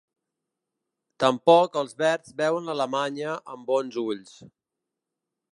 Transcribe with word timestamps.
Tampoc 1.23 1.77
els 1.83 1.93
verds 2.01 2.35
veuen 2.41 2.71
l’alemanya 2.71 3.39
amb 3.55 3.71
bons 3.73 4.03
ulls. 4.07 4.37